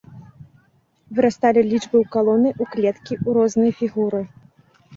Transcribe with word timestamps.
Вырасталі 1.17 1.61
лічбы 1.71 1.95
ў 2.01 2.05
калоны, 2.17 2.49
у 2.65 2.69
клеткі, 2.73 3.13
у 3.27 3.39
розныя 3.41 3.71
фігуры. 3.83 4.21